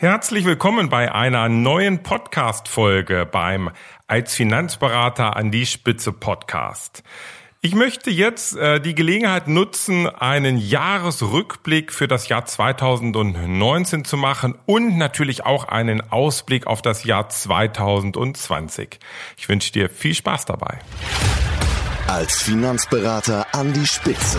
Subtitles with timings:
[0.00, 3.70] Herzlich willkommen bei einer neuen Podcast-Folge beim
[4.06, 7.02] Als Finanzberater an die Spitze Podcast.
[7.62, 14.54] Ich möchte jetzt äh, die Gelegenheit nutzen, einen Jahresrückblick für das Jahr 2019 zu machen
[14.66, 19.00] und natürlich auch einen Ausblick auf das Jahr 2020.
[19.36, 20.78] Ich wünsche dir viel Spaß dabei.
[22.06, 24.38] Als Finanzberater an die Spitze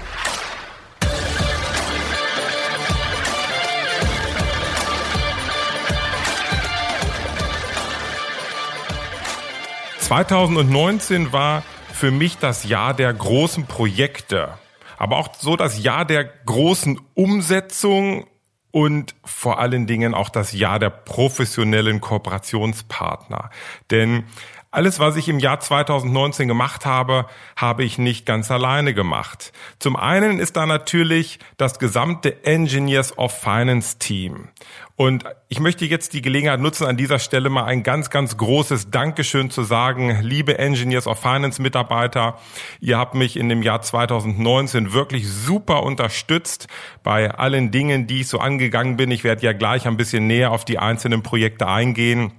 [10.11, 14.49] 2019 war für mich das Jahr der großen Projekte,
[14.97, 18.27] aber auch so das Jahr der großen Umsetzung
[18.71, 23.51] und vor allen Dingen auch das Jahr der professionellen Kooperationspartner.
[23.89, 24.25] Denn
[24.71, 27.25] alles, was ich im Jahr 2019 gemacht habe,
[27.57, 29.51] habe ich nicht ganz alleine gemacht.
[29.79, 34.47] Zum einen ist da natürlich das gesamte Engineers of Finance Team.
[34.95, 38.91] Und ich möchte jetzt die Gelegenheit nutzen, an dieser Stelle mal ein ganz, ganz großes
[38.91, 40.19] Dankeschön zu sagen.
[40.21, 42.37] Liebe Engineers of Finance Mitarbeiter,
[42.79, 46.67] ihr habt mich in dem Jahr 2019 wirklich super unterstützt
[47.03, 49.11] bei allen Dingen, die ich so angegangen bin.
[49.11, 52.31] Ich werde ja gleich ein bisschen näher auf die einzelnen Projekte eingehen.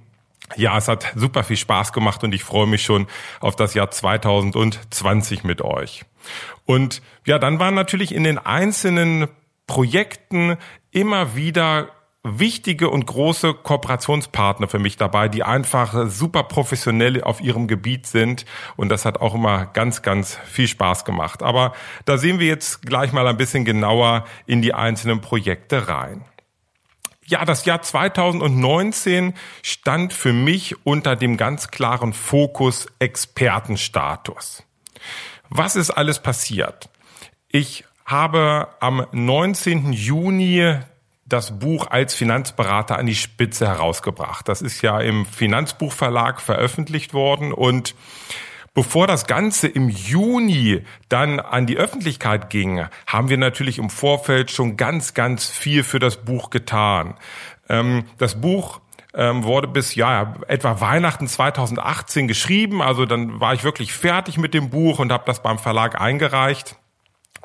[0.55, 3.07] Ja, es hat super viel Spaß gemacht und ich freue mich schon
[3.39, 6.05] auf das Jahr 2020 mit euch.
[6.65, 9.27] Und ja, dann waren natürlich in den einzelnen
[9.67, 10.57] Projekten
[10.91, 11.89] immer wieder
[12.23, 18.45] wichtige und große Kooperationspartner für mich dabei, die einfach super professionell auf ihrem Gebiet sind.
[18.77, 21.43] Und das hat auch immer ganz, ganz viel Spaß gemacht.
[21.43, 21.73] Aber
[22.05, 26.23] da sehen wir jetzt gleich mal ein bisschen genauer in die einzelnen Projekte rein.
[27.25, 34.63] Ja, das Jahr 2019 stand für mich unter dem ganz klaren Fokus Expertenstatus.
[35.49, 36.89] Was ist alles passiert?
[37.47, 39.93] Ich habe am 19.
[39.93, 40.77] Juni
[41.25, 44.47] das Buch als Finanzberater an die Spitze herausgebracht.
[44.49, 47.95] Das ist ja im Finanzbuchverlag veröffentlicht worden und
[48.75, 54.49] Bevor das Ganze im Juni dann an die Öffentlichkeit ging, haben wir natürlich im Vorfeld
[54.49, 57.13] schon ganz, ganz viel für das Buch getan.
[57.69, 58.81] Ähm, das Buch
[59.13, 62.81] ähm, wurde bis ja etwa Weihnachten 2018 geschrieben.
[62.81, 66.75] Also dann war ich wirklich fertig mit dem Buch und habe das beim Verlag eingereicht.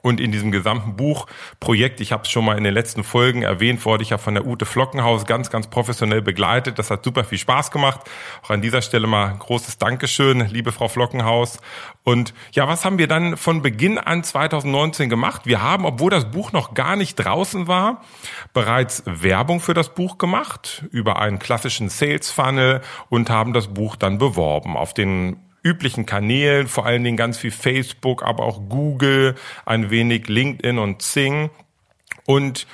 [0.03, 3.85] Und in diesem gesamten Buchprojekt, ich habe es schon mal in den letzten Folgen erwähnt,
[3.85, 6.79] wurde ich ja von der Ute Flockenhaus ganz, ganz professionell begleitet.
[6.79, 8.01] Das hat super viel Spaß gemacht.
[8.43, 11.59] Auch an dieser Stelle mal großes Dankeschön, liebe Frau Flockenhaus.
[12.05, 15.43] Und ja, was haben wir dann von Beginn an 2019 gemacht?
[15.45, 18.03] Wir haben, obwohl das Buch noch gar nicht draußen war,
[18.55, 23.97] bereits Werbung für das Buch gemacht über einen klassischen Sales Funnel und haben das Buch
[23.97, 29.35] dann beworben auf den üblichen Kanälen, vor allen Dingen ganz viel Facebook, aber auch Google,
[29.67, 31.51] ein wenig LinkedIn und Zing.
[32.27, 32.67] Und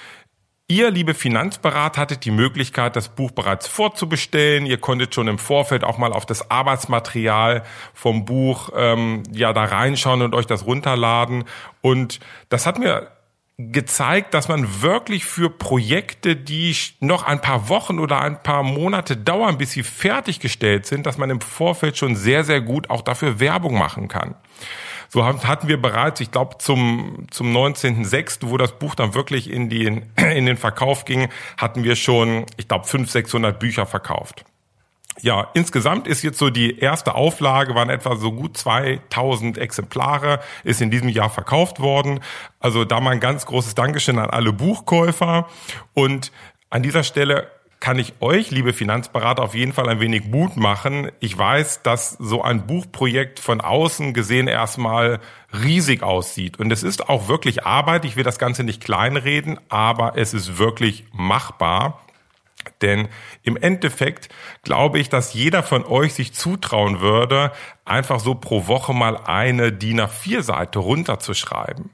[0.66, 4.64] Ihr, liebe Finanzberater, hattet die Möglichkeit, das Buch bereits vorzubestellen.
[4.64, 9.64] Ihr konntet schon im Vorfeld auch mal auf das Arbeitsmaterial vom Buch ähm, ja da
[9.64, 11.44] reinschauen und euch das runterladen.
[11.82, 12.18] Und
[12.48, 13.13] das hat mir
[13.56, 19.16] gezeigt, dass man wirklich für Projekte, die noch ein paar Wochen oder ein paar Monate
[19.16, 23.38] dauern, bis sie fertiggestellt sind, dass man im Vorfeld schon sehr, sehr gut auch dafür
[23.38, 24.34] Werbung machen kann.
[25.08, 29.68] So hatten wir bereits, ich glaube, zum, zum 19.06., wo das Buch dann wirklich in,
[29.68, 34.44] die, in den Verkauf ging, hatten wir schon, ich glaube, 500, 600 Bücher verkauft.
[35.20, 40.80] Ja, insgesamt ist jetzt so die erste Auflage, waren etwa so gut 2000 Exemplare, ist
[40.80, 42.20] in diesem Jahr verkauft worden.
[42.58, 45.48] Also da mal ein ganz großes Dankeschön an alle Buchkäufer.
[45.94, 46.32] Und
[46.68, 47.48] an dieser Stelle
[47.84, 51.10] kann ich euch, liebe Finanzberater, auf jeden Fall ein wenig Mut machen.
[51.20, 55.20] Ich weiß, dass so ein Buchprojekt von außen gesehen erstmal
[55.52, 56.58] riesig aussieht.
[56.58, 58.06] Und es ist auch wirklich Arbeit.
[58.06, 62.03] Ich will das Ganze nicht kleinreden, aber es ist wirklich machbar.
[62.82, 63.08] Denn
[63.42, 64.28] im Endeffekt
[64.62, 67.52] glaube ich, dass jeder von euch sich zutrauen würde,
[67.84, 71.90] einfach so pro Woche mal eine DIN A4-Seite runterzuschreiben.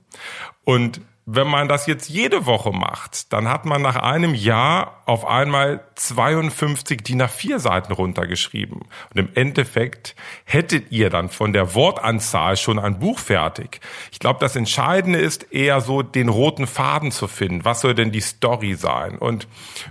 [0.64, 5.26] Und wenn man das jetzt jede Woche macht, dann hat man nach einem Jahr auf
[5.26, 8.80] einmal 52 DIN A4 Seiten runtergeschrieben.
[8.80, 13.80] Und im Endeffekt hättet ihr dann von der Wortanzahl schon ein Buch fertig.
[14.12, 17.64] Ich glaube, das Entscheidende ist eher so, den roten Faden zu finden.
[17.64, 19.18] Was soll denn die Story sein?
[19.18, 19.46] Und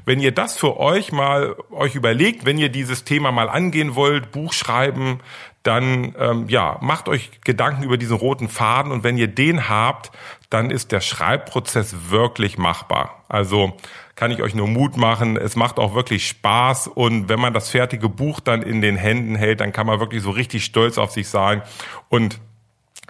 [0.06, 4.32] wenn ihr das für euch mal euch überlegt, wenn ihr dieses Thema mal angehen wollt,
[4.32, 5.20] Buch schreiben,
[5.64, 10.12] dann ähm, ja, macht euch Gedanken über diesen roten Faden und wenn ihr den habt,
[10.50, 13.24] dann ist der Schreibprozess wirklich machbar.
[13.28, 13.76] Also
[14.16, 15.38] kann ich euch nur Mut machen.
[15.38, 19.36] Es macht auch wirklich Spaß und wenn man das fertige Buch dann in den Händen
[19.36, 21.62] hält, dann kann man wirklich so richtig stolz auf sich sein
[22.10, 22.40] und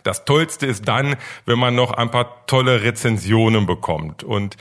[0.03, 4.23] das Tollste ist dann, wenn man noch ein paar tolle Rezensionen bekommt.
[4.23, 4.55] Und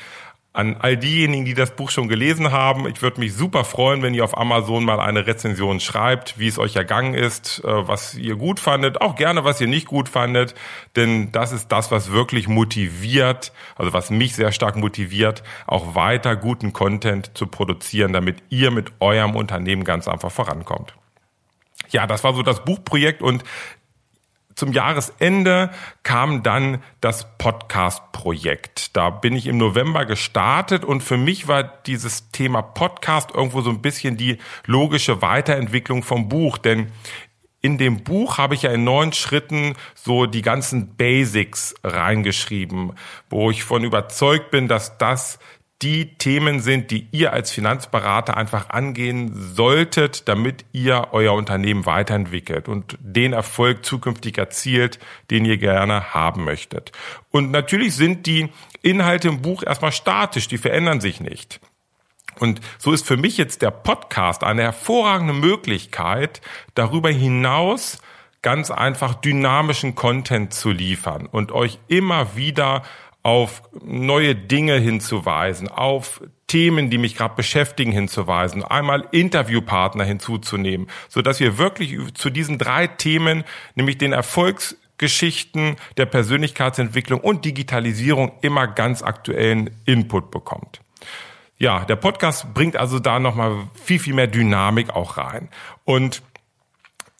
[0.58, 2.88] an all diejenigen, die das Buch schon gelesen haben.
[2.88, 6.58] Ich würde mich super freuen, wenn ihr auf Amazon mal eine Rezension schreibt, wie es
[6.58, 10.56] euch ergangen ist, äh, was ihr gut fandet, auch gerne, was ihr nicht gut fandet,
[10.96, 16.34] denn das ist das, was wirklich motiviert, also was mich sehr stark motiviert, auch weiter
[16.34, 20.92] guten Content zu produzieren, damit ihr mit eurem Unternehmen ganz einfach vorankommt.
[21.90, 23.44] Ja, das war so das Buchprojekt und
[24.58, 25.70] zum Jahresende
[26.02, 28.96] kam dann das Podcast-Projekt.
[28.96, 33.70] Da bin ich im November gestartet und für mich war dieses Thema Podcast irgendwo so
[33.70, 36.90] ein bisschen die logische Weiterentwicklung vom Buch, denn
[37.60, 42.94] in dem Buch habe ich ja in neun Schritten so die ganzen Basics reingeschrieben,
[43.30, 45.38] wo ich von überzeugt bin, dass das
[45.82, 52.68] die Themen sind, die ihr als Finanzberater einfach angehen solltet, damit ihr euer Unternehmen weiterentwickelt
[52.68, 54.98] und den Erfolg zukünftig erzielt,
[55.30, 56.90] den ihr gerne haben möchtet.
[57.30, 58.48] Und natürlich sind die
[58.82, 61.60] Inhalte im Buch erstmal statisch, die verändern sich nicht.
[62.40, 66.40] Und so ist für mich jetzt der Podcast eine hervorragende Möglichkeit,
[66.74, 67.98] darüber hinaus
[68.42, 72.82] ganz einfach dynamischen Content zu liefern und euch immer wieder
[73.28, 81.20] auf neue Dinge hinzuweisen, auf Themen, die mich gerade beschäftigen, hinzuweisen, einmal Interviewpartner hinzuzunehmen, so
[81.20, 83.44] dass wir wirklich zu diesen drei Themen,
[83.74, 90.80] nämlich den Erfolgsgeschichten der Persönlichkeitsentwicklung und Digitalisierung immer ganz aktuellen Input bekommt.
[91.58, 95.50] Ja, der Podcast bringt also da nochmal viel, viel mehr Dynamik auch rein.
[95.84, 96.22] Und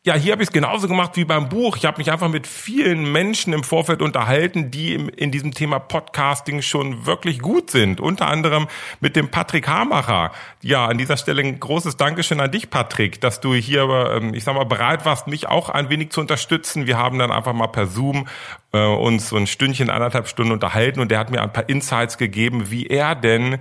[0.08, 1.76] ja, hier habe ich es genauso gemacht wie beim Buch.
[1.76, 6.62] Ich habe mich einfach mit vielen Menschen im Vorfeld unterhalten, die in diesem Thema Podcasting
[6.62, 8.00] schon wirklich gut sind.
[8.00, 8.68] Unter anderem
[9.00, 10.32] mit dem Patrick Hamacher.
[10.62, 13.82] Ja, an dieser Stelle ein großes Dankeschön an dich, Patrick, dass du hier,
[14.16, 16.86] ähm, ich sag mal, bereit warst, mich auch ein wenig zu unterstützen.
[16.86, 18.28] Wir haben dann einfach mal per Zoom
[18.72, 22.16] äh, uns so ein Stündchen, anderthalb Stunden unterhalten und der hat mir ein paar Insights
[22.16, 23.58] gegeben, wie er denn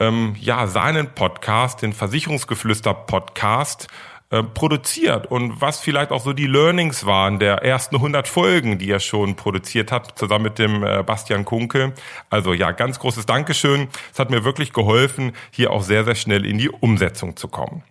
[0.00, 3.86] ähm, ja seinen Podcast, den Versicherungsgeflüster Podcast,
[4.30, 8.90] äh, produziert und was vielleicht auch so die Learnings waren der ersten 100 Folgen, die
[8.90, 11.92] er schon produziert hat, zusammen mit dem äh, Bastian Kunke.
[12.30, 13.88] Also ja, ganz großes Dankeschön.
[14.12, 17.84] Es hat mir wirklich geholfen, hier auch sehr, sehr schnell in die Umsetzung zu kommen.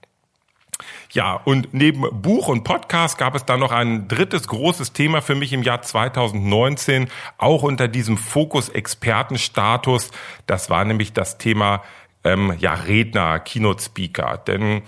[1.11, 5.35] Ja, und neben Buch und Podcast gab es dann noch ein drittes großes Thema für
[5.35, 7.07] mich im Jahr 2019,
[7.37, 10.09] auch unter diesem Fokus Expertenstatus.
[10.47, 11.83] Das war nämlich das Thema
[12.23, 14.41] ähm, ja, Redner, Keynote-Speaker.
[14.47, 14.81] Denn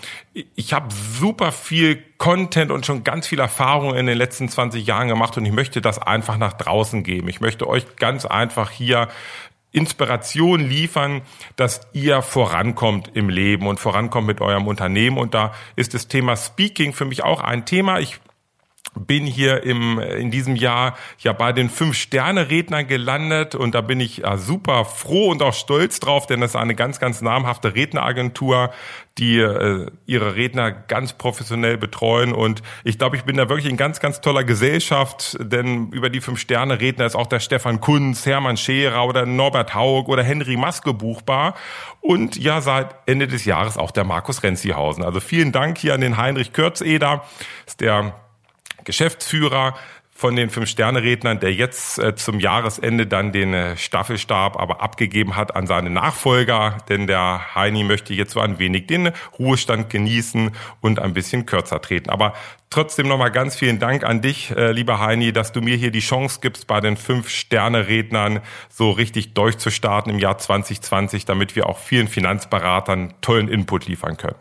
[0.56, 5.08] ich habe super viel Content und schon ganz viel Erfahrung in den letzten 20 Jahren
[5.08, 7.28] gemacht und ich möchte das einfach nach draußen geben.
[7.28, 9.10] Ich möchte euch ganz einfach hier
[9.76, 11.22] Inspiration liefern,
[11.58, 15.18] dass ihr vorankommt im Leben und vorankommt mit eurem Unternehmen.
[15.18, 18.00] Und da ist das Thema Speaking für mich auch ein Thema.
[18.00, 18.20] Ich
[18.96, 24.18] bin hier im, in diesem Jahr ja bei den Fünf-Sterne-Rednern gelandet und da bin ich
[24.18, 28.72] ja, super froh und auch stolz drauf, denn das ist eine ganz, ganz namhafte Redneragentur,
[29.18, 33.78] die äh, ihre Redner ganz professionell betreuen und ich glaube, ich bin da wirklich in
[33.78, 39.06] ganz, ganz toller Gesellschaft, denn über die Fünf-Sterne-Redner ist auch der Stefan Kunz, Hermann Scherer
[39.06, 41.56] oder Norbert Haug oder Henry Maske buchbar
[42.02, 45.04] und ja, seit Ende des Jahres auch der Markus Renzihausen.
[45.04, 47.24] Also vielen Dank hier an den Heinrich Kürzeder,
[47.66, 48.14] ist der
[48.86, 49.76] Geschäftsführer
[50.18, 55.58] von den Fünf-Sterne-Rednern, der jetzt äh, zum Jahresende dann den äh, Staffelstab aber abgegeben hat
[55.58, 61.00] an seine Nachfolger, denn der Heini möchte jetzt so ein wenig den Ruhestand genießen und
[61.00, 62.10] ein bisschen kürzer treten.
[62.10, 62.34] Aber
[62.70, 66.00] trotzdem nochmal ganz vielen Dank an dich, äh, lieber Heini, dass du mir hier die
[66.00, 68.40] Chance gibst, bei den Fünf-Sterne-Rednern
[68.70, 74.38] so richtig durchzustarten im Jahr 2020, damit wir auch vielen Finanzberatern tollen Input liefern können.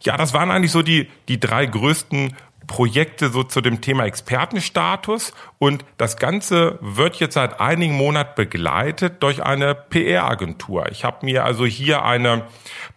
[0.00, 2.34] Ja, das waren eigentlich so die, die drei größten
[2.66, 9.22] Projekte so zu dem Thema Expertenstatus und das Ganze wird jetzt seit einigen Monaten begleitet
[9.22, 10.90] durch eine PR-Agentur.
[10.90, 12.46] Ich habe mir also hier eine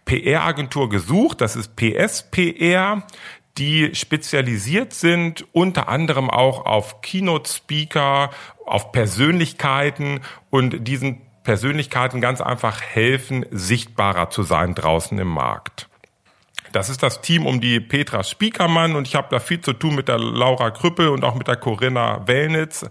[0.04, 3.02] PR-Agentur gesucht, das ist PSPR,
[3.58, 8.30] die spezialisiert sind unter anderem auch auf Keynote-Speaker,
[8.64, 10.20] auf Persönlichkeiten
[10.50, 15.88] und diesen Persönlichkeiten ganz einfach helfen, sichtbarer zu sein draußen im Markt.
[16.72, 19.94] Das ist das Team um die Petra Spiekermann und ich habe da viel zu tun
[19.94, 22.86] mit der Laura Krüppel und auch mit der Corinna Wellnitz.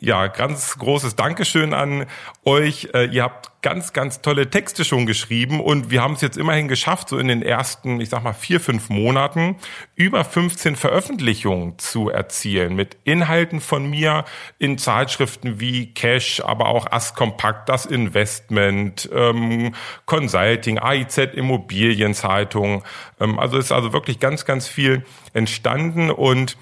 [0.00, 2.04] Ja, ganz großes Dankeschön an
[2.44, 2.90] euch.
[2.92, 6.68] Äh, ihr habt ganz, ganz tolle Texte schon geschrieben und wir haben es jetzt immerhin
[6.68, 9.56] geschafft, so in den ersten, ich sag mal, vier, fünf Monaten
[9.94, 14.26] über 15 Veröffentlichungen zu erzielen mit Inhalten von mir
[14.58, 19.74] in Zeitschriften wie Cash, aber auch As Kompakt, das Investment, ähm,
[20.04, 22.84] Consulting, AIZ Immobilienzeitung.
[23.18, 26.58] Ähm, also ist also wirklich ganz, ganz viel entstanden und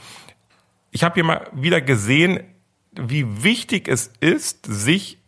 [0.92, 2.53] ich habe hier mal wieder gesehen,
[3.00, 5.18] wie wichtig es ist, sich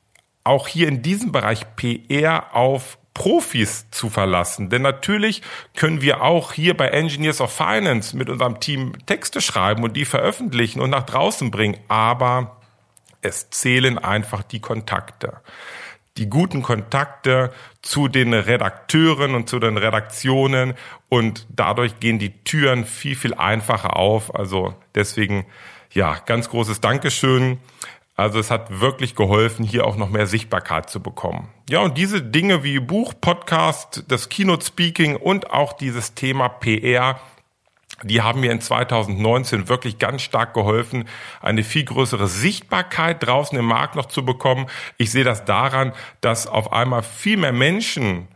[0.45, 4.69] auch hier in diesem Bereich PR auf Profis zu verlassen.
[4.69, 5.41] Denn natürlich
[5.75, 10.05] können wir auch hier bei Engineers of Finance mit unserem Team Texte schreiben und die
[10.05, 11.79] veröffentlichen und nach draußen bringen.
[11.89, 12.61] Aber
[13.23, 15.41] es zählen einfach die Kontakte.
[16.19, 20.75] Die guten Kontakte zu den Redakteuren und zu den Redaktionen
[21.09, 24.35] und dadurch gehen die Türen viel, viel einfacher auf.
[24.35, 25.47] Also deswegen,
[25.97, 27.59] ja, ganz großes Dankeschön
[28.17, 31.49] also es hat wirklich geholfen, hier auch noch mehr Sichtbarkeit zu bekommen.
[31.69, 37.21] Ja, und diese Dinge wie Buch, Podcast, das Keynote Speaking und auch dieses Thema PR,
[38.05, 41.05] die haben mir in 2019 wirklich ganz stark geholfen,
[41.43, 44.67] eine viel größere Sichtbarkeit draußen im Markt noch zu bekommen.
[44.97, 48.29] Ich sehe das daran, dass auf einmal viel mehr Menschen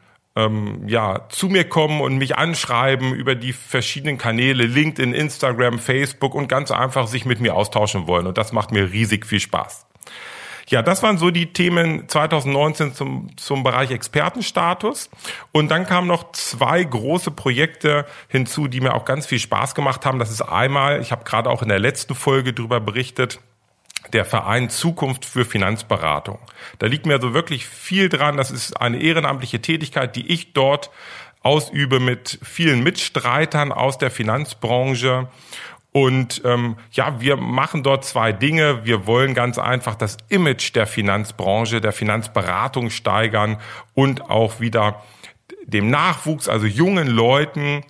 [0.46, 6.34] ähm, ja, zu mir kommen und mich anschreiben über die verschiedenen Kanäle, LinkedIn, Instagram, Facebook
[6.34, 8.26] und ganz einfach sich mit mir austauschen wollen.
[8.26, 9.86] Und das macht mir riesig viel Spaß.
[10.70, 15.10] Ja, das waren so die Themen 2019 zum, zum Bereich Expertenstatus.
[15.50, 20.06] Und dann kamen noch zwei große Projekte hinzu, die mir auch ganz viel Spaß gemacht
[20.06, 20.20] haben.
[20.20, 23.40] Das ist einmal, ich habe gerade auch in der letzten Folge darüber berichtet,
[24.12, 26.38] der Verein Zukunft für Finanzberatung.
[26.78, 28.36] Da liegt mir also wirklich viel dran.
[28.36, 30.90] Das ist eine ehrenamtliche Tätigkeit, die ich dort
[31.42, 35.28] ausübe mit vielen Mitstreitern aus der Finanzbranche.
[35.92, 38.84] Und ähm, ja, wir machen dort zwei Dinge.
[38.84, 43.58] Wir wollen ganz einfach das Image der Finanzbranche, der Finanzberatung steigern
[43.94, 45.02] und auch wieder
[45.64, 47.84] dem Nachwuchs, also jungen Leuten,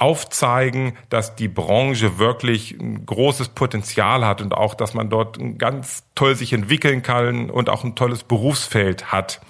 [0.00, 6.04] aufzeigen, dass die Branche wirklich ein großes Potenzial hat und auch, dass man dort ganz
[6.14, 9.40] toll sich entwickeln kann und auch ein tolles Berufsfeld hat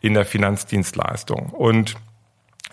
[0.00, 1.50] in der Finanzdienstleistung.
[1.50, 1.96] Und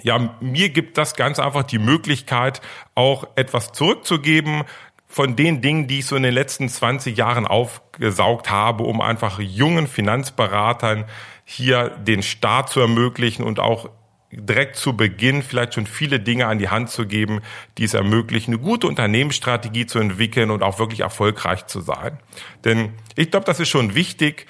[0.01, 2.61] ja, mir gibt das ganz einfach die Möglichkeit,
[2.95, 4.63] auch etwas zurückzugeben,
[5.07, 9.39] von den Dingen, die ich so in den letzten 20 Jahren aufgesaugt habe, um einfach
[9.39, 11.05] jungen Finanzberatern
[11.45, 13.89] hier den Start zu ermöglichen und auch
[14.31, 17.41] direkt zu Beginn vielleicht schon viele Dinge an die Hand zu geben,
[17.77, 22.19] die es ermöglichen, eine gute Unternehmensstrategie zu entwickeln und auch wirklich erfolgreich zu sein.
[22.65, 24.47] Denn ich glaube, das ist schon wichtig.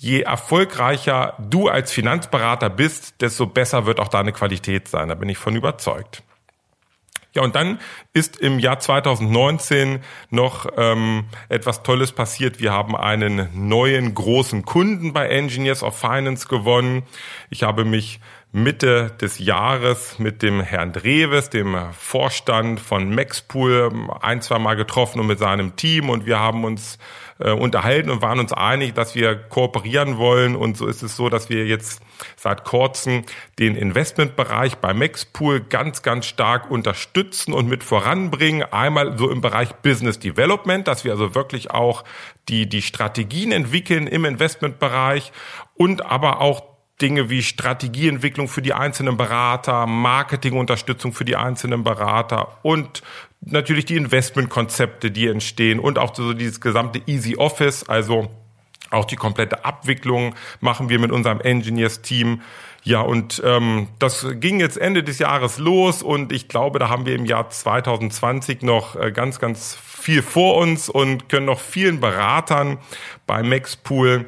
[0.00, 5.08] Je erfolgreicher du als Finanzberater bist, desto besser wird auch deine Qualität sein.
[5.08, 6.22] Da bin ich von überzeugt.
[7.34, 7.78] Ja, und dann
[8.14, 12.58] ist im Jahr 2019 noch ähm, etwas Tolles passiert.
[12.58, 17.02] Wir haben einen neuen großen Kunden bei Engineers of Finance gewonnen.
[17.50, 18.18] Ich habe mich
[18.50, 25.20] Mitte des Jahres mit dem Herrn Dreves, dem Vorstand von Maxpool, ein, zwei Mal getroffen
[25.20, 26.98] und mit seinem Team und wir haben uns
[27.40, 31.28] äh, unterhalten und waren uns einig, dass wir kooperieren wollen und so ist es so,
[31.28, 32.00] dass wir jetzt
[32.36, 33.24] seit kurzem
[33.58, 38.62] den Investmentbereich bei Maxpool ganz, ganz stark unterstützen und mit voranbringen.
[38.72, 42.02] Einmal so im Bereich Business Development, dass wir also wirklich auch
[42.48, 45.32] die, die Strategien entwickeln im Investmentbereich
[45.74, 52.58] und aber auch Dinge wie Strategieentwicklung für die einzelnen Berater, Marketingunterstützung für die einzelnen Berater
[52.62, 53.02] und
[53.40, 58.28] natürlich die Investmentkonzepte, die entstehen und auch so dieses gesamte Easy Office, also
[58.90, 62.40] auch die komplette Abwicklung machen wir mit unserem Engineers-Team.
[62.84, 67.04] Ja, und ähm, das ging jetzt Ende des Jahres los und ich glaube, da haben
[67.04, 72.00] wir im Jahr 2020 noch äh, ganz, ganz viel vor uns und können noch vielen
[72.00, 72.78] Beratern
[73.26, 74.26] bei Maxpool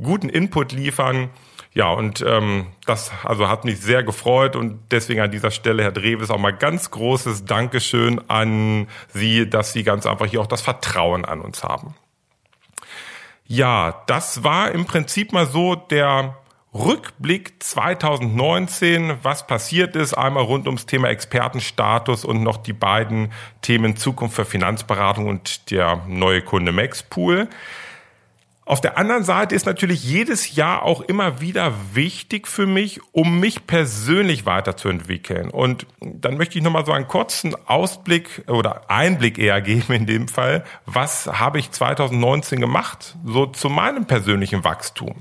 [0.00, 1.28] guten Input liefern.
[1.78, 5.92] Ja, und ähm, das also hat mich sehr gefreut und deswegen an dieser Stelle, Herr
[5.92, 10.60] Dreves, auch mal ganz großes Dankeschön an Sie, dass Sie ganz einfach hier auch das
[10.60, 11.94] Vertrauen an uns haben.
[13.46, 16.36] Ja, das war im Prinzip mal so der
[16.74, 23.30] Rückblick 2019, was passiert ist, einmal rund ums Thema Expertenstatus und noch die beiden
[23.62, 27.48] Themen Zukunft für Finanzberatung und der neue Kunde Maxpool.
[28.68, 33.40] Auf der anderen Seite ist natürlich jedes Jahr auch immer wieder wichtig für mich, um
[33.40, 35.48] mich persönlich weiterzuentwickeln.
[35.48, 40.28] Und dann möchte ich nochmal so einen kurzen Ausblick oder Einblick eher geben in dem
[40.28, 40.64] Fall.
[40.84, 43.16] Was habe ich 2019 gemacht?
[43.24, 45.14] So zu meinem persönlichen Wachstum.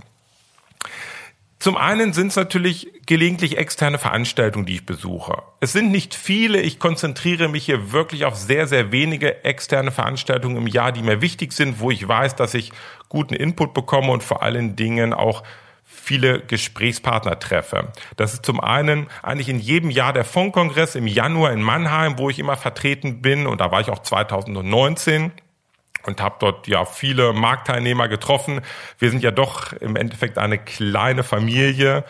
[1.59, 5.41] Zum einen sind es natürlich gelegentlich externe Veranstaltungen, die ich besuche.
[5.59, 6.61] Es sind nicht viele.
[6.61, 11.21] Ich konzentriere mich hier wirklich auf sehr, sehr wenige externe Veranstaltungen im Jahr, die mir
[11.21, 12.71] wichtig sind, wo ich weiß, dass ich
[13.09, 15.43] guten Input bekomme und vor allen Dingen auch
[15.83, 17.91] viele Gesprächspartner treffe.
[18.17, 22.29] Das ist zum einen eigentlich in jedem Jahr der Fondkongress im Januar in Mannheim, wo
[22.29, 25.31] ich immer vertreten bin und da war ich auch 2019
[26.07, 28.61] und habe dort ja viele Marktteilnehmer getroffen.
[28.97, 32.03] Wir sind ja doch im Endeffekt eine kleine Familie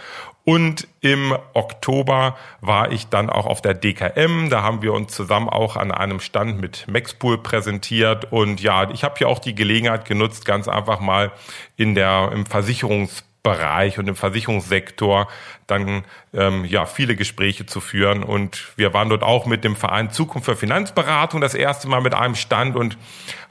[0.47, 4.49] und im Oktober war ich dann auch auf der DKM.
[4.49, 8.31] Da haben wir uns zusammen auch an einem Stand mit Maxpool präsentiert.
[8.31, 11.33] Und ja, ich habe hier auch die Gelegenheit genutzt, ganz einfach mal
[11.75, 15.29] in der im Versicherungs Bereich und im Versicherungssektor
[15.67, 18.21] dann ähm, ja viele Sgespräche zu führen.
[18.21, 22.13] Und wir waren dort auch mit dem Verein Zukunft für Finanzberatung das erste Mal mit
[22.13, 22.75] einem Stand.
[22.75, 22.97] Und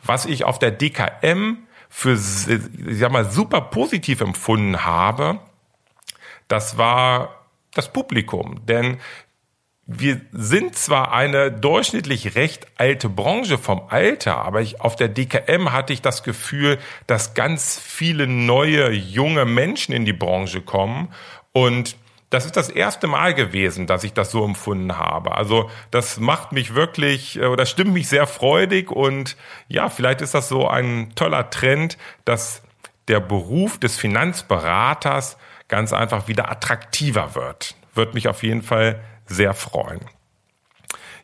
[0.04, 5.38] was ich auf der DKM für ich mal super positiv empfunden habe,
[6.46, 8.98] das war das Publikum, denn
[9.86, 15.72] wir sind zwar eine durchschnittlich recht alte Branche vom Alter, aber ich, auf der DKM
[15.72, 21.12] hatte ich das Gefühl, dass ganz viele neue, junge Menschen in die Branche kommen
[21.52, 21.96] und
[22.30, 25.36] das ist das erste Mal gewesen, dass ich das so empfunden habe.
[25.36, 29.36] Also das macht mich wirklich äh, oder stimmt mich sehr freudig und
[29.68, 32.62] ja, vielleicht ist das so ein toller Trend, dass
[33.06, 35.36] der Beruf des Finanzberaters
[35.68, 37.76] ganz einfach wieder attraktiver wird.
[37.94, 40.00] Wird mich auf jeden Fall sehr freuen.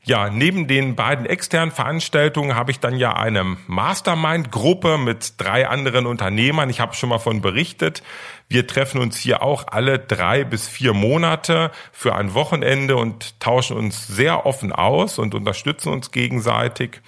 [0.05, 6.07] Ja, neben den beiden externen Veranstaltungen habe ich dann ja eine Mastermind-Gruppe mit drei anderen
[6.07, 6.71] Unternehmern.
[6.71, 8.03] Ich habe schon mal von berichtet.
[8.49, 13.77] Wir treffen uns hier auch alle drei bis vier Monate für ein Wochenende und tauschen
[13.77, 17.01] uns sehr offen aus und unterstützen uns gegenseitig.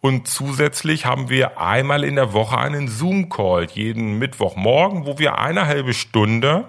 [0.00, 5.66] Und zusätzlich haben wir einmal in der Woche einen Zoom-Call jeden Mittwochmorgen, wo wir eine
[5.66, 6.64] halbe Stunde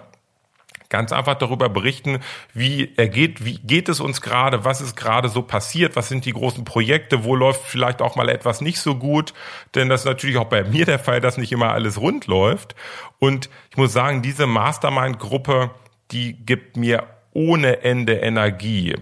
[0.89, 2.19] ganz einfach darüber berichten,
[2.53, 6.25] wie er geht, wie geht es uns gerade, was ist gerade so passiert, was sind
[6.25, 9.34] die großen Projekte, wo läuft vielleicht auch mal etwas nicht so gut,
[9.75, 12.75] denn das ist natürlich auch bei mir der Fall, dass nicht immer alles rund läuft.
[13.19, 15.69] Und ich muss sagen, diese Mastermind-Gruppe,
[16.12, 17.03] die gibt mir
[17.34, 18.96] ohne Ende Energie,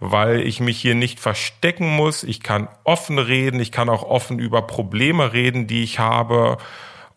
[0.00, 2.22] weil ich mich hier nicht verstecken muss.
[2.22, 6.56] Ich kann offen reden, ich kann auch offen über Probleme reden, die ich habe.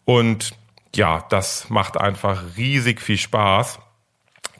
[0.03, 0.51] Und
[0.93, 3.79] ja, das macht einfach riesig viel Spaß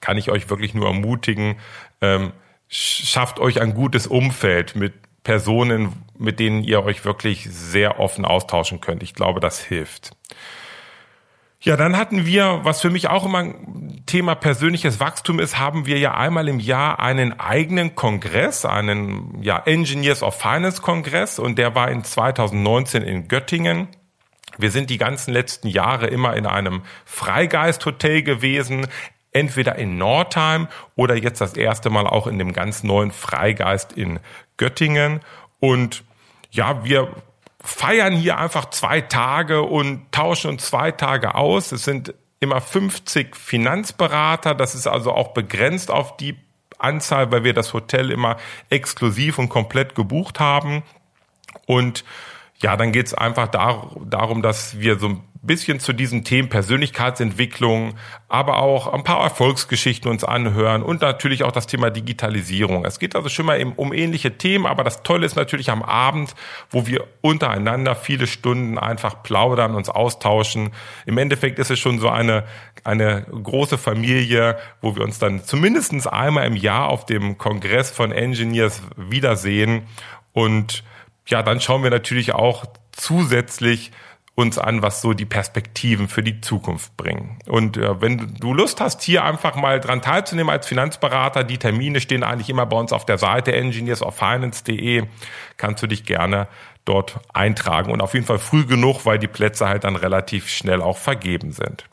[0.02, 1.58] kann ich euch wirklich nur ermutigen,
[2.02, 2.32] ähm,
[2.70, 4.94] schafft euch ein gutes Umfeld mit
[5.24, 9.04] Personen, mit denen ihr euch wirklich sehr offen austauschen könnt.
[9.04, 10.12] Ich glaube, das hilft.
[11.60, 15.86] Ja, dann hatten wir, was für mich auch immer ein Thema persönliches Wachstum ist, haben
[15.86, 21.58] wir ja einmal im Jahr einen eigenen Kongress, einen ja, Engineers of Finance Kongress und
[21.58, 23.88] der war in 2019 in Göttingen.
[24.58, 28.88] Wir sind die ganzen letzten Jahre immer in einem Freigeist-Hotel gewesen
[29.32, 34.20] entweder in Nordheim oder jetzt das erste Mal auch in dem ganz neuen Freigeist in
[34.58, 35.22] Göttingen.
[35.60, 36.04] Und
[36.52, 37.10] ja, wir
[37.60, 41.72] feiern hier einfach zwei Tage und tauschen uns zwei Tage aus.
[41.72, 44.56] Es sind immer 50 Finanzberater.
[44.56, 46.36] Das ist also auch begrenzt auf die
[46.80, 48.38] Anzahl, weil wir das Hotel immer
[48.70, 50.84] exklusiv und komplett gebucht haben.
[51.66, 52.06] Und
[52.60, 57.96] ja, dann geht's einfach darum, dass wir so ein bisschen zu diesen Themen Persönlichkeitsentwicklung,
[58.28, 62.86] aber auch ein paar Erfolgsgeschichten uns anhören und natürlich auch das Thema Digitalisierung.
[62.86, 66.36] Es geht also schon mal um ähnliche Themen, aber das Tolle ist natürlich am Abend,
[66.70, 70.72] wo wir untereinander viele Stunden einfach plaudern, uns austauschen.
[71.06, 72.44] Im Endeffekt ist es schon so eine,
[72.84, 78.12] eine große Familie, wo wir uns dann zumindestens einmal im Jahr auf dem Kongress von
[78.12, 79.84] Engineers wiedersehen
[80.34, 80.84] und
[81.26, 83.92] ja, dann schauen wir natürlich auch zusätzlich
[84.38, 87.40] uns an, was so die Perspektiven für die Zukunft bringen.
[87.48, 92.00] Und äh, wenn du Lust hast, hier einfach mal dran teilzunehmen als Finanzberater, die Termine
[92.00, 95.06] stehen eigentlich immer bei uns auf der Seite engineersoffinance.de,
[95.58, 96.48] kannst du dich gerne
[96.86, 100.84] dort eintragen und auf jeden Fall früh genug, weil die Plätze halt dann relativ schnell
[100.84, 101.86] auch vergeben sind.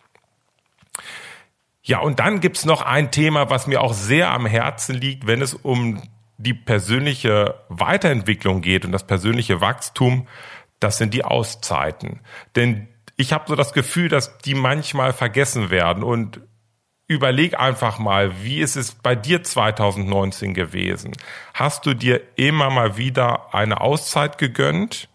[1.83, 5.40] Ja, und dann gibt's noch ein Thema, was mir auch sehr am Herzen liegt, wenn
[5.40, 6.02] es um
[6.37, 10.26] die persönliche Weiterentwicklung geht und das persönliche Wachstum,
[10.85, 12.20] das sind die Auszeiten.
[12.57, 16.40] Denn ich habe so das Gefühl, dass die manchmal vergessen werden und
[17.07, 21.12] überleg einfach mal, wie ist es bei dir 2019 gewesen?
[21.55, 25.09] Hast du dir immer mal wieder eine Auszeit gegönnt?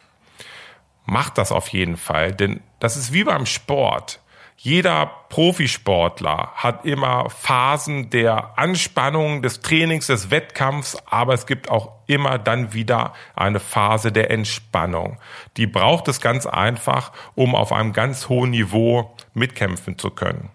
[1.05, 4.19] Mach das auf jeden Fall, denn das ist wie beim Sport.
[4.61, 11.93] Jeder Profisportler hat immer Phasen der Anspannung, des Trainings, des Wettkampfs, aber es gibt auch
[12.07, 15.17] immer dann wieder eine Phase der Entspannung.
[15.55, 20.49] Die braucht es ganz einfach, um auf einem ganz hohen Niveau mitkämpfen zu können.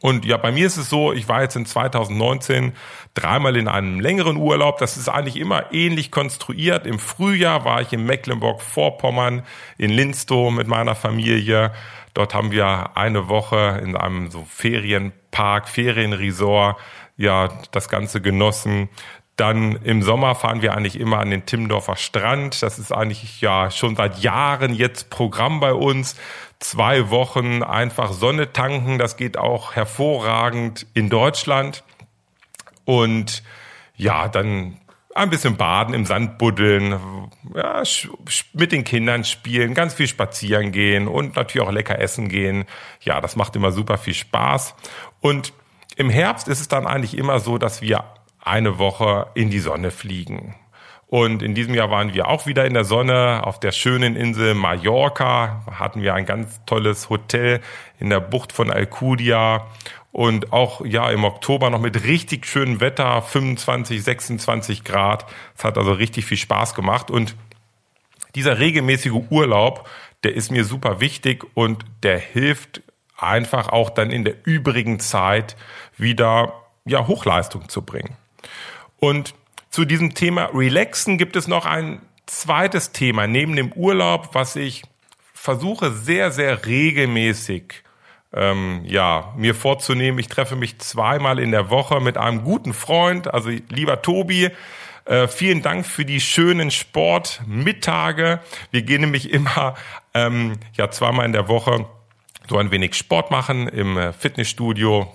[0.00, 2.72] Und ja, bei mir ist es so, ich war jetzt in 2019
[3.14, 4.78] dreimal in einem längeren Urlaub.
[4.78, 6.86] Das ist eigentlich immer ähnlich konstruiert.
[6.86, 9.42] Im Frühjahr war ich in Mecklenburg-Vorpommern
[9.76, 11.72] in Linstow mit meiner Familie.
[12.18, 16.76] Dort haben wir eine Woche in einem so Ferienpark, Ferienresort,
[17.16, 18.88] ja, das Ganze genossen.
[19.36, 22.60] Dann im Sommer fahren wir eigentlich immer an den Timmendorfer Strand.
[22.60, 26.16] Das ist eigentlich ja schon seit Jahren jetzt Programm bei uns.
[26.58, 28.98] Zwei Wochen einfach Sonne tanken.
[28.98, 31.84] Das geht auch hervorragend in Deutschland.
[32.84, 33.44] Und
[33.94, 34.76] ja, dann
[35.18, 36.98] ein bisschen baden, im Sand buddeln,
[37.54, 37.82] ja,
[38.52, 42.64] mit den Kindern spielen, ganz viel spazieren gehen und natürlich auch lecker essen gehen.
[43.00, 44.74] Ja, das macht immer super viel Spaß.
[45.20, 45.52] Und
[45.96, 48.04] im Herbst ist es dann eigentlich immer so, dass wir
[48.40, 50.54] eine Woche in die Sonne fliegen.
[51.08, 54.54] Und in diesem Jahr waren wir auch wieder in der Sonne auf der schönen Insel
[54.54, 55.62] Mallorca.
[55.72, 57.60] Hatten wir ein ganz tolles Hotel
[57.98, 59.66] in der Bucht von Alcudia
[60.18, 65.24] und auch ja im Oktober noch mit richtig schönem Wetter, 25, 26 Grad.
[65.56, 67.36] Es hat also richtig viel Spaß gemacht und
[68.34, 69.88] dieser regelmäßige Urlaub,
[70.24, 72.82] der ist mir super wichtig und der hilft
[73.16, 75.54] einfach auch dann in der übrigen Zeit
[75.96, 76.52] wieder
[76.84, 78.16] ja Hochleistung zu bringen.
[78.98, 79.36] Und
[79.70, 84.82] zu diesem Thema Relaxen gibt es noch ein zweites Thema neben dem Urlaub, was ich
[85.32, 87.84] versuche sehr, sehr regelmäßig
[88.32, 90.18] ähm, ja, mir vorzunehmen.
[90.18, 94.50] Ich treffe mich zweimal in der Woche mit einem guten Freund, also lieber Tobi.
[95.04, 98.40] Äh, vielen Dank für die schönen Sportmittage.
[98.70, 99.74] Wir gehen nämlich immer
[100.12, 101.86] ähm, ja zweimal in der Woche
[102.48, 105.12] so ein wenig Sport machen im äh, Fitnessstudio.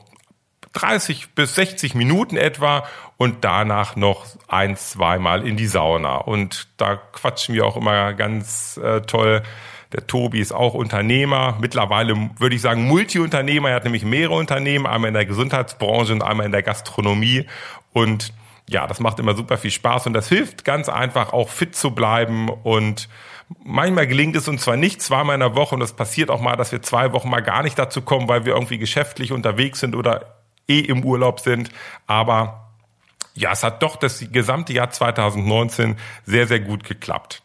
[0.73, 6.17] 30 bis 60 Minuten etwa und danach noch ein, zweimal in die Sauna.
[6.17, 9.43] Und da quatschen wir auch immer ganz äh, toll.
[9.93, 13.69] Der Tobi ist auch Unternehmer, mittlerweile würde ich sagen Multiunternehmer.
[13.69, 17.45] Er hat nämlich mehrere Unternehmen, einmal in der Gesundheitsbranche und einmal in der Gastronomie.
[17.93, 18.33] Und
[18.67, 21.91] ja, das macht immer super viel Spaß und das hilft ganz einfach auch fit zu
[21.91, 23.07] bleiben und
[23.63, 26.55] Manchmal gelingt es uns zwar nicht zweimal in der Woche und es passiert auch mal,
[26.55, 29.95] dass wir zwei Wochen mal gar nicht dazu kommen, weil wir irgendwie geschäftlich unterwegs sind
[29.95, 31.69] oder eh im Urlaub sind.
[32.07, 32.71] Aber
[33.35, 37.42] ja, es hat doch das gesamte Jahr 2019 sehr, sehr gut geklappt.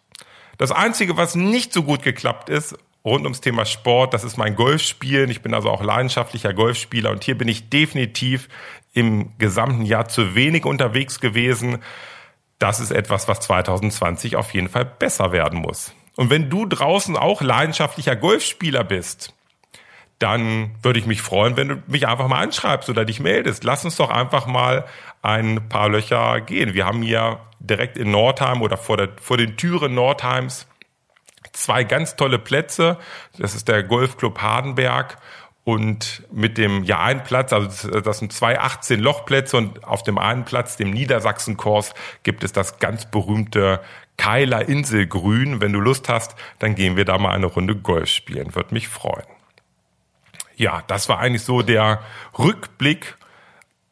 [0.59, 4.57] Das Einzige, was nicht so gut geklappt ist, rund ums Thema Sport, das ist mein
[4.57, 5.31] Golfspielen.
[5.31, 8.49] Ich bin also auch leidenschaftlicher Golfspieler und hier bin ich definitiv
[8.93, 11.79] im gesamten Jahr zu wenig unterwegs gewesen.
[12.59, 15.93] Das ist etwas, was 2020 auf jeden Fall besser werden muss.
[16.17, 19.33] Und wenn du draußen auch leidenschaftlicher Golfspieler bist,
[20.19, 23.63] dann würde ich mich freuen, wenn du mich einfach mal anschreibst oder dich meldest.
[23.63, 24.85] Lass uns doch einfach mal
[25.23, 26.75] ein paar Löcher gehen.
[26.75, 30.67] Wir haben hier direkt in Nordheim oder vor, der, vor den Türen Nordheims
[31.53, 32.99] zwei ganz tolle Plätze.
[33.39, 35.19] Das ist der Golfclub Hardenberg
[35.65, 40.19] und mit dem ja einen Platz, also das sind zwei 18 Lochplätze und auf dem
[40.19, 43.81] einen Platz, dem Niedersachsenkurs, gibt es das ganz berühmte
[44.17, 45.61] Keiler Inselgrün.
[45.61, 48.55] Wenn du Lust hast, dann gehen wir da mal eine Runde Golf spielen.
[48.55, 49.27] Würde mich freuen
[50.59, 52.01] ja, das war eigentlich so der
[52.37, 53.17] Rückblick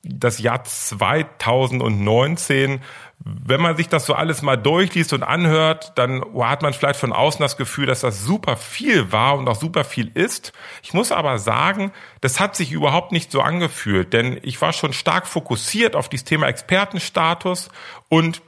[0.02, 2.80] das Jahr 2019.
[3.28, 7.12] Wenn man sich das so alles mal durchliest und anhört, dann hat man vielleicht von
[7.12, 10.52] außen das Gefühl, dass das super viel war und auch super viel ist.
[10.84, 14.92] Ich muss aber sagen, das hat sich überhaupt nicht so angefühlt, denn ich war schon
[14.92, 17.68] stark fokussiert auf dieses Thema Expertenstatus
[18.08, 18.42] und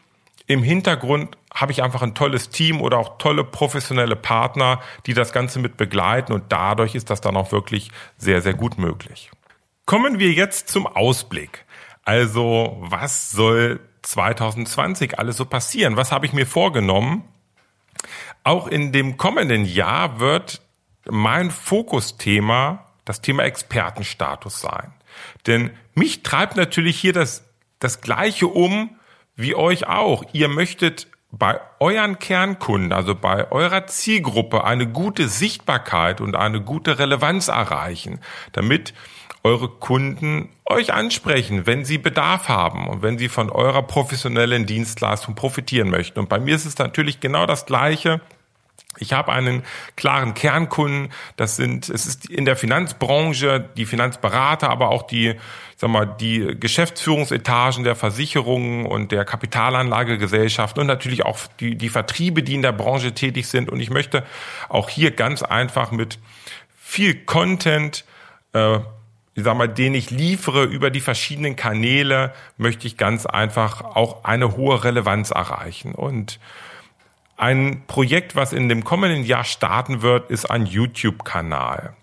[0.46, 5.32] im Hintergrund habe ich einfach ein tolles Team oder auch tolle professionelle Partner, die das
[5.32, 9.32] Ganze mit begleiten und dadurch ist das dann auch wirklich sehr, sehr gut möglich.
[9.86, 11.64] Kommen wir jetzt zum Ausblick.
[12.04, 15.96] Also, was soll 2020 alles so passieren?
[15.96, 17.24] Was habe ich mir vorgenommen?
[18.44, 20.60] Auch in dem kommenden Jahr wird
[21.08, 24.92] mein Fokusthema das Thema Expertenstatus sein.
[25.46, 27.44] Denn mich treibt natürlich hier das,
[27.78, 28.96] das Gleiche um,
[29.34, 30.24] wie euch auch.
[30.32, 36.98] Ihr möchtet bei euren Kernkunden, also bei eurer Zielgruppe, eine gute Sichtbarkeit und eine gute
[36.98, 38.20] Relevanz erreichen,
[38.52, 38.94] damit
[39.48, 45.34] eure Kunden euch ansprechen, wenn sie Bedarf haben und wenn sie von eurer professionellen Dienstleistung
[45.34, 46.18] profitieren möchten.
[46.18, 48.20] Und bei mir ist es natürlich genau das Gleiche.
[48.98, 49.62] Ich habe einen
[49.96, 51.12] klaren Kernkunden.
[51.36, 55.36] Das sind, es ist in der Finanzbranche die Finanzberater, aber auch die,
[55.76, 62.42] sag mal, die Geschäftsführungsetagen der Versicherungen und der Kapitalanlagegesellschaften und natürlich auch die, die Vertriebe,
[62.42, 63.70] die in der Branche tätig sind.
[63.70, 64.24] Und ich möchte
[64.68, 66.18] auch hier ganz einfach mit
[66.76, 68.04] viel Content,
[68.52, 68.80] äh,
[69.38, 74.24] ich sag mal, den ich liefere über die verschiedenen Kanäle, möchte ich ganz einfach auch
[74.24, 75.94] eine hohe Relevanz erreichen.
[75.94, 76.40] Und
[77.36, 81.94] ein Projekt, was in dem kommenden Jahr starten wird, ist ein YouTube-Kanal.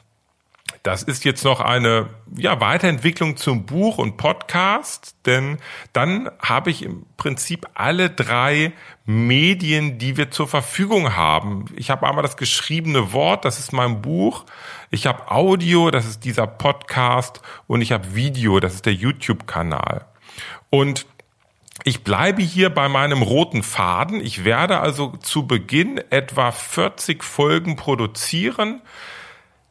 [0.83, 5.57] das ist jetzt noch eine ja, Weiterentwicklung zum Buch und Podcast, denn
[5.93, 8.71] dann habe ich im Prinzip alle drei
[9.05, 11.65] Medien, die wir zur Verfügung haben.
[11.75, 14.45] Ich habe einmal das geschriebene Wort, das ist mein Buch.
[14.95, 17.41] Ich habe Audio, das ist dieser Podcast.
[17.67, 20.05] Und ich habe Video, das ist der YouTube-Kanal.
[20.69, 21.05] Und
[21.83, 24.21] ich bleibe hier bei meinem roten Faden.
[24.21, 28.81] Ich werde also zu Beginn etwa 40 Folgen produzieren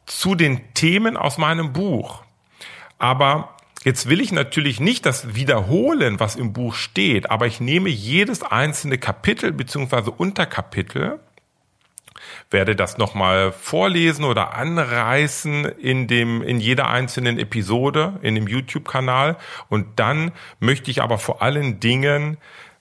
[0.05, 2.21] zu den Themen aus meinem Buch.
[2.99, 3.49] Aber
[3.83, 8.41] Jetzt will ich natürlich nicht das wiederholen, was im Buch steht, aber ich nehme jedes
[8.41, 11.19] einzelne Kapitel beziehungsweise Unterkapitel,
[12.55, 19.35] werde das nochmal vorlesen oder anreißen in dem, in jeder einzelnen Episode, in dem YouTube-Kanal.
[19.67, 22.37] Und dann möchte ich aber vor allen Dingen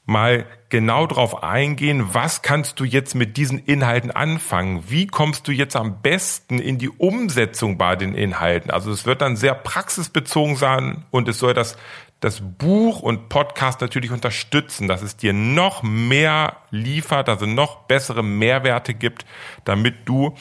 [0.07, 4.85] mal genau darauf eingehen, was kannst du jetzt mit diesen Inhalten anfangen?
[4.87, 8.71] Wie kommst du jetzt am besten in die Umsetzung bei den Inhalten?
[8.71, 11.77] Also es wird dann sehr praxisbezogen sein und es soll das,
[12.21, 18.23] das Buch und Podcast natürlich unterstützen, dass es dir noch mehr liefert, also noch bessere
[18.23, 19.27] Mehrwerte gibt,
[19.65, 20.35] damit du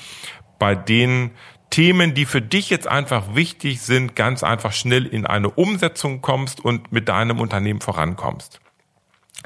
[0.60, 1.32] bei den
[1.70, 6.64] Themen, die für dich jetzt einfach wichtig sind, ganz einfach schnell in eine Umsetzung kommst
[6.64, 8.62] und mit deinem Unternehmen vorankommst.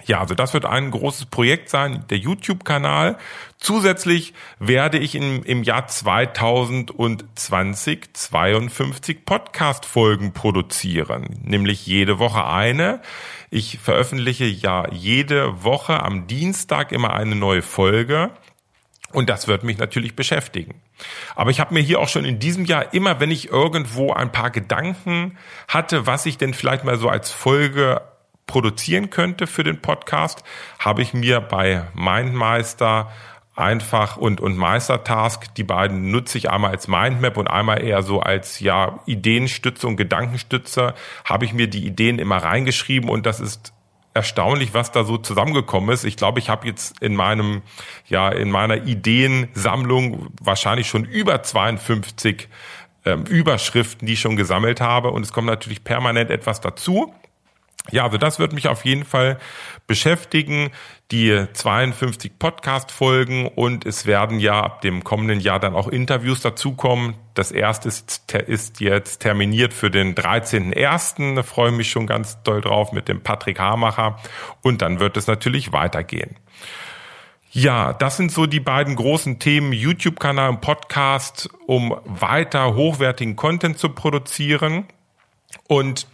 [0.05, 3.17] Ja, also das wird ein großes Projekt sein, der YouTube-Kanal.
[3.57, 13.01] Zusätzlich werde ich im, im Jahr 2020 52 Podcast-Folgen produzieren, nämlich jede Woche eine.
[13.49, 18.29] Ich veröffentliche ja jede Woche am Dienstag immer eine neue Folge.
[19.13, 20.81] Und das wird mich natürlich beschäftigen.
[21.35, 24.31] Aber ich habe mir hier auch schon in diesem Jahr immer, wenn ich irgendwo ein
[24.31, 28.01] paar Gedanken hatte, was ich denn vielleicht mal so als Folge
[28.47, 30.43] produzieren könnte für den Podcast,
[30.79, 33.11] habe ich mir bei Mindmeister
[33.55, 38.19] einfach und, und Meistertask, die beiden nutze ich einmal als Mindmap und einmal eher so
[38.19, 40.93] als ja Ideenstütze und Gedankenstütze,
[41.25, 43.73] habe ich mir die Ideen immer reingeschrieben und das ist
[44.13, 46.03] erstaunlich, was da so zusammengekommen ist.
[46.03, 47.61] Ich glaube, ich habe jetzt in meinem,
[48.07, 52.49] ja, in meiner Ideensammlung wahrscheinlich schon über 52
[53.05, 55.11] ähm, Überschriften, die ich schon gesammelt habe.
[55.11, 57.13] Und es kommt natürlich permanent etwas dazu.
[57.91, 59.37] Ja, also das wird mich auf jeden Fall
[59.87, 60.71] beschäftigen,
[61.11, 67.15] die 52 Podcast-Folgen und es werden ja ab dem kommenden Jahr dann auch Interviews dazukommen.
[67.33, 71.35] Das erste ist, ist jetzt terminiert für den 13.01.
[71.35, 74.19] Da freue ich mich schon ganz doll drauf mit dem Patrick Hamacher
[74.61, 76.35] und dann wird es natürlich weitergehen.
[77.51, 83.79] Ja, das sind so die beiden großen Themen YouTube-Kanal und Podcast, um weiter hochwertigen Content
[83.79, 84.85] zu produzieren.
[85.67, 86.07] Und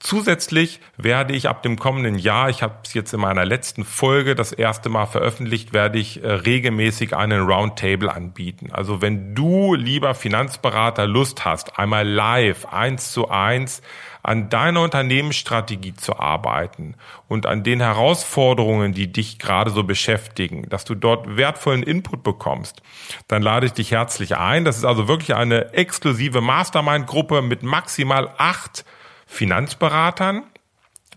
[0.00, 4.36] Zusätzlich werde ich ab dem kommenden Jahr, ich habe es jetzt in meiner letzten Folge
[4.36, 8.70] das erste Mal veröffentlicht, werde ich äh, regelmäßig einen Roundtable anbieten.
[8.70, 13.82] Also wenn du, lieber Finanzberater, Lust hast, einmal live, eins zu eins,
[14.22, 16.94] an deiner Unternehmensstrategie zu arbeiten
[17.26, 22.82] und an den Herausforderungen, die dich gerade so beschäftigen, dass du dort wertvollen Input bekommst,
[23.26, 24.64] dann lade ich dich herzlich ein.
[24.64, 28.84] Das ist also wirklich eine exklusive Mastermind-Gruppe mit maximal acht
[29.28, 30.42] Finanzberatern.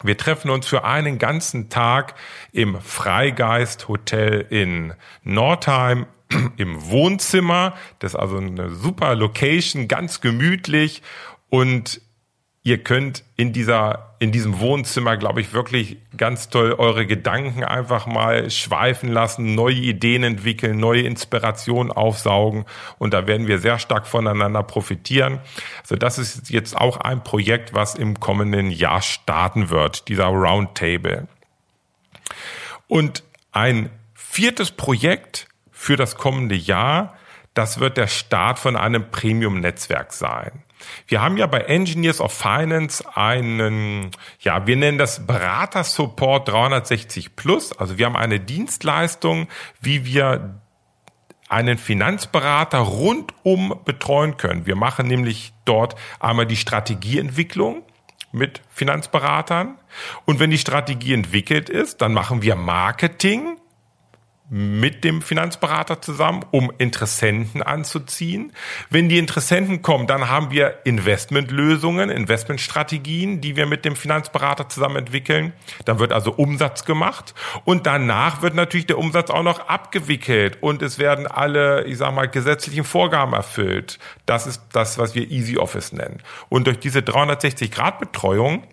[0.04, 2.16] Wir treffen uns für einen ganzen Tag
[2.52, 4.94] im Freigeist Hotel in
[5.24, 6.06] Nordheim
[6.58, 7.74] im Wohnzimmer.
[8.00, 11.02] Das ist also eine super Location, ganz gemütlich
[11.50, 12.02] und
[12.64, 18.06] ihr könnt in dieser, in diesem Wohnzimmer, glaube ich, wirklich ganz toll eure Gedanken einfach
[18.06, 22.66] mal schweifen lassen, neue Ideen entwickeln, neue Inspirationen aufsaugen.
[23.00, 25.40] Und da werden wir sehr stark voneinander profitieren.
[25.82, 31.28] Also das ist jetzt auch ein Projekt, was im kommenden Jahr starten wird, dieser Roundtable.
[32.88, 37.18] Und ein viertes Projekt für das kommende Jahr,
[37.56, 40.64] das wird der Start von einem Premium-Netzwerk sein.
[41.08, 47.36] Wir haben ja bei Engineers of Finance einen, ja, wir nennen das Berater Support 360
[47.36, 47.78] Plus.
[47.78, 49.48] Also wir haben eine Dienstleistung,
[49.80, 50.62] wie wir
[51.50, 54.66] einen Finanzberater rundum betreuen können.
[54.66, 57.84] Wir machen nämlich dort einmal die Strategieentwicklung
[58.32, 59.78] mit Finanzberatern.
[60.26, 63.58] Und wenn die Strategie entwickelt ist, dann machen wir Marketing
[64.54, 68.52] mit dem Finanzberater zusammen, um Interessenten anzuziehen.
[68.90, 74.98] Wenn die Interessenten kommen, dann haben wir Investmentlösungen, Investmentstrategien, die wir mit dem Finanzberater zusammen
[74.98, 75.54] entwickeln.
[75.86, 77.34] Dann wird also Umsatz gemacht
[77.64, 82.14] und danach wird natürlich der Umsatz auch noch abgewickelt und es werden alle, ich sag
[82.14, 84.00] mal, gesetzlichen Vorgaben erfüllt.
[84.26, 86.22] Das ist das, was wir Easy Office nennen.
[86.50, 88.68] Und durch diese 360 Grad Betreuung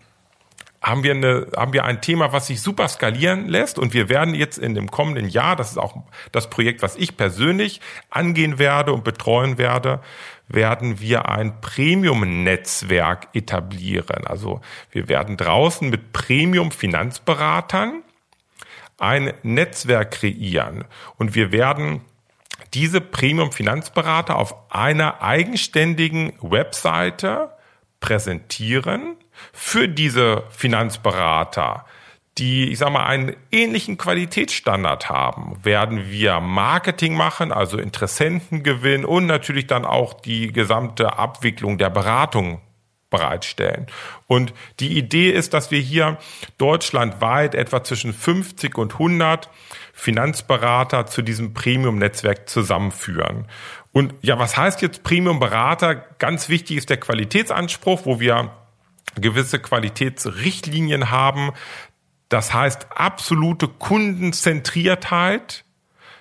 [0.81, 4.35] haben wir, eine, haben wir ein Thema, was sich super skalieren lässt und wir werden
[4.35, 5.97] jetzt in dem kommenden Jahr, das ist auch
[6.31, 10.01] das Projekt, was ich persönlich angehen werde und betreuen werde,
[10.47, 14.27] werden wir ein Premium-Netzwerk etablieren.
[14.27, 14.61] Also
[14.91, 18.03] wir werden draußen mit Premium-Finanzberatern
[18.99, 20.85] ein Netzwerk kreieren
[21.17, 22.03] und wir werden
[22.75, 27.51] diese Premium-Finanzberater auf einer eigenständigen Webseite
[28.01, 29.17] präsentieren
[29.53, 31.85] für diese Finanzberater
[32.39, 39.05] die, ich sag mal, einen ähnlichen Qualitätsstandard haben, werden wir Marketing machen, also Interessenten gewinnen
[39.05, 42.61] und natürlich dann auch die gesamte Abwicklung der Beratung
[43.11, 43.87] bereitstellen.
[44.27, 46.19] Und die Idee ist, dass wir hier
[46.59, 49.49] deutschlandweit etwa zwischen 50 und 100
[49.95, 53.47] Finanzberater zu diesem Premium-Netzwerk zusammenführen.
[53.99, 55.97] Und ja, was heißt jetzt Premium-Berater?
[56.21, 58.53] Ganz wichtig ist der Qualitätsanspruch, wo wir
[59.17, 61.51] gewisse Qualitätsrichtlinien haben.
[62.29, 65.65] Das heißt absolute Kundenzentriertheit.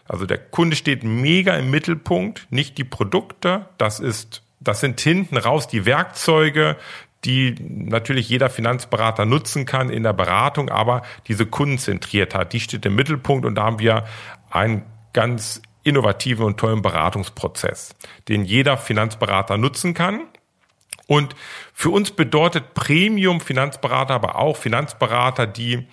[0.08, 3.68] Also der Kunde steht mega im Mittelpunkt, nicht die Produkte.
[3.78, 6.78] Das ist, das sind hinten raus die Werkzeuge,
[7.26, 12.96] die natürlich jeder Finanzberater nutzen kann in der Beratung, aber diese Kundenzentriertheit, die steht im
[12.96, 14.06] Mittelpunkt und da haben wir
[14.50, 14.82] einen
[15.14, 17.96] ganz innovativen und tollen Beratungsprozess,
[18.28, 20.28] den jeder Finanzberater nutzen kann.
[21.08, 21.36] Und
[21.74, 25.88] für uns bedeutet Premium Finanzberater aber auch Finanzberater, die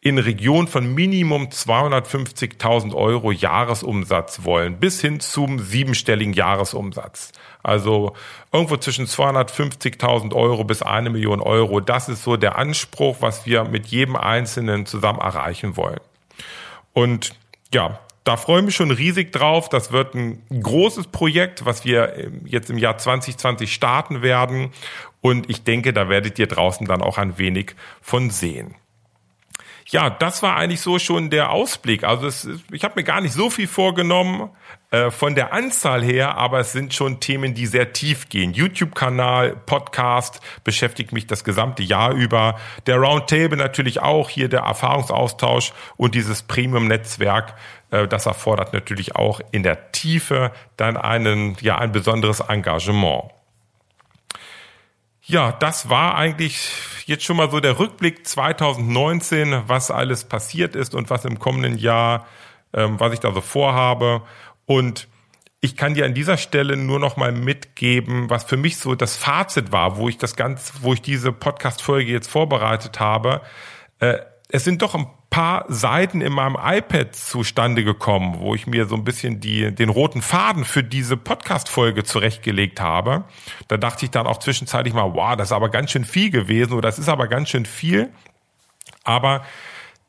[0.00, 7.32] in Region von Minimum 250.000 Euro Jahresumsatz wollen, bis hin zum siebenstelligen Jahresumsatz.
[7.62, 8.14] Also
[8.52, 11.80] irgendwo zwischen 250.000 Euro bis eine Million Euro.
[11.80, 16.00] Das ist so der Anspruch, was wir mit jedem Einzelnen zusammen erreichen wollen.
[16.92, 17.34] Und
[17.72, 19.68] ja, da freue ich mich schon riesig drauf.
[19.68, 24.70] Das wird ein großes Projekt, was wir jetzt im Jahr 2020 starten werden.
[25.20, 28.74] Und ich denke, da werdet ihr draußen dann auch ein wenig von sehen.
[29.90, 32.04] Ja, das war eigentlich so schon der Ausblick.
[32.04, 34.50] Also es, ich habe mir gar nicht so viel vorgenommen
[34.90, 38.52] äh, von der Anzahl her, aber es sind schon Themen, die sehr tief gehen.
[38.52, 42.58] YouTube-Kanal, Podcast beschäftigt mich das gesamte Jahr über.
[42.86, 47.54] Der Roundtable natürlich auch, hier der Erfahrungsaustausch und dieses Premium-Netzwerk,
[47.90, 53.30] äh, das erfordert natürlich auch in der Tiefe dann einen, ja, ein besonderes Engagement.
[55.30, 56.70] Ja, das war eigentlich
[57.04, 61.76] jetzt schon mal so der Rückblick 2019, was alles passiert ist und was im kommenden
[61.76, 62.26] Jahr,
[62.72, 64.22] ähm, was ich da so vorhabe.
[64.64, 65.06] Und
[65.60, 69.18] ich kann dir an dieser Stelle nur noch mal mitgeben, was für mich so das
[69.18, 73.42] Fazit war, wo ich das ganz, wo ich diese Podcast-Folge jetzt vorbereitet habe.
[73.98, 78.86] Äh, es sind doch ein paar Seiten in meinem iPad zustande gekommen, wo ich mir
[78.86, 83.24] so ein bisschen die, den roten Faden für diese Podcast-Folge zurechtgelegt habe.
[83.68, 86.72] Da dachte ich dann auch zwischenzeitlich mal, wow, das ist aber ganz schön viel gewesen
[86.72, 88.10] oder das ist aber ganz schön viel.
[89.04, 89.42] Aber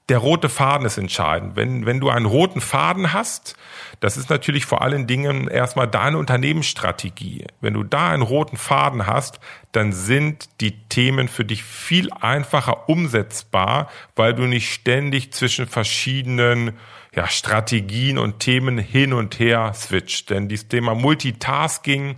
[0.10, 1.56] der rote Faden ist entscheidend.
[1.56, 3.56] Wenn, wenn du einen roten Faden hast,
[4.00, 7.46] das ist natürlich vor allen Dingen erstmal deine Unternehmensstrategie.
[7.62, 9.40] Wenn du da einen roten Faden hast,
[9.72, 16.74] dann sind die Themen für dich viel einfacher umsetzbar, weil du nicht ständig zwischen verschiedenen
[17.14, 20.30] ja, Strategien und Themen hin und her switcht.
[20.30, 22.16] Denn dieses Thema Multitasking,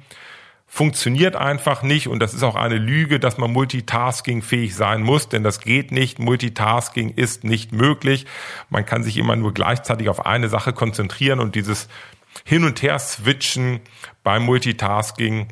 [0.73, 5.43] funktioniert einfach nicht und das ist auch eine Lüge, dass man multitaskingfähig sein muss, denn
[5.43, 6.17] das geht nicht.
[6.17, 8.25] Multitasking ist nicht möglich.
[8.69, 11.89] Man kann sich immer nur gleichzeitig auf eine Sache konzentrieren und dieses
[12.45, 13.81] Hin und Her switchen
[14.23, 15.49] beim Multitasking,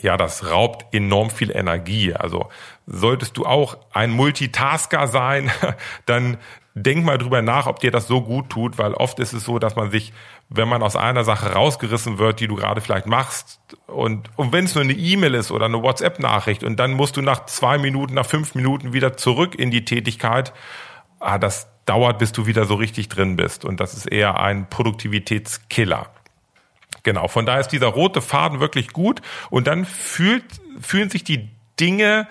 [0.00, 2.14] ja, das raubt enorm viel Energie.
[2.14, 2.48] Also
[2.86, 5.50] solltest du auch ein Multitasker sein,
[6.06, 6.38] dann
[6.82, 9.58] denk mal drüber nach, ob dir das so gut tut, weil oft ist es so,
[9.58, 10.12] dass man sich,
[10.48, 14.64] wenn man aus einer Sache rausgerissen wird, die du gerade vielleicht machst, und, und wenn
[14.64, 18.14] es nur eine E-Mail ist oder eine WhatsApp-Nachricht, und dann musst du nach zwei Minuten,
[18.14, 20.52] nach fünf Minuten wieder zurück in die Tätigkeit,
[21.20, 23.64] ah, das dauert, bis du wieder so richtig drin bist.
[23.64, 26.10] Und das ist eher ein Produktivitätskiller.
[27.02, 29.22] Genau, von daher ist dieser rote Faden wirklich gut.
[29.50, 30.44] Und dann fühlt,
[30.80, 31.48] fühlen sich die
[31.80, 32.28] Dinge,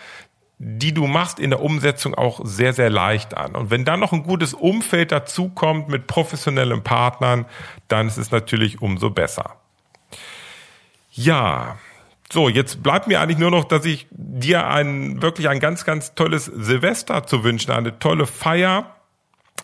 [0.59, 3.55] die du machst in der Umsetzung auch sehr, sehr leicht an.
[3.55, 7.45] Und wenn dann noch ein gutes Umfeld dazukommt mit professionellen Partnern,
[7.87, 9.57] dann ist es natürlich umso besser.
[11.11, 11.77] Ja,
[12.31, 16.13] so, jetzt bleibt mir eigentlich nur noch, dass ich dir ein wirklich ein ganz, ganz
[16.13, 18.97] tolles Silvester zu wünschen, eine tolle Feier,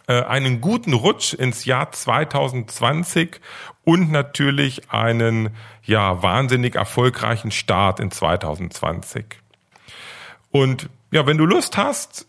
[0.07, 3.41] äh, einen guten Rutsch ins Jahr 2020
[3.83, 5.49] und natürlich einen
[5.83, 9.43] ja wahnsinnig erfolgreichen Start in 2020.
[10.53, 12.27] Und ja, wenn du Lust hast,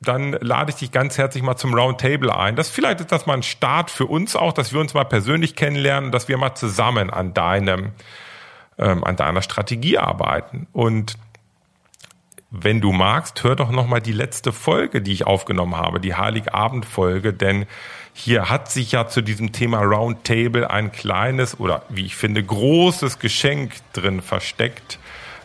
[0.00, 2.54] dann lade ich dich ganz herzlich mal zum Roundtable ein.
[2.54, 5.56] Das vielleicht ist das mal ein Start für uns auch, dass wir uns mal persönlich
[5.56, 7.90] kennenlernen, dass wir mal zusammen an deinem,
[8.78, 10.68] ähm, an deiner Strategie arbeiten.
[10.72, 11.18] Und
[12.52, 16.14] wenn du magst, hör doch noch mal die letzte Folge, die ich aufgenommen habe, die
[16.14, 17.66] Heiligabend-Folge, denn
[18.14, 23.18] hier hat sich ja zu diesem Thema Roundtable ein kleines oder wie ich finde großes
[23.18, 25.00] Geschenk drin versteckt.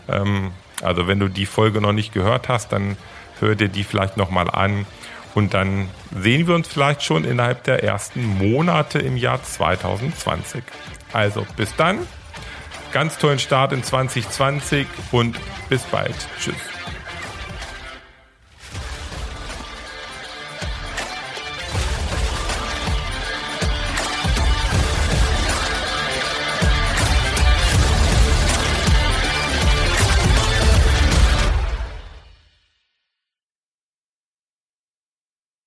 [0.07, 0.51] Ähm,
[0.83, 2.97] also wenn du die Folge noch nicht gehört hast, dann
[3.39, 4.85] hör dir die vielleicht noch mal an
[5.35, 10.63] und dann sehen wir uns vielleicht schon innerhalb der ersten Monate im Jahr 2020.
[11.11, 11.99] Also bis dann,
[12.91, 15.37] ganz tollen Start in 2020 und
[15.69, 16.15] bis bald.
[16.39, 16.72] Tschüss.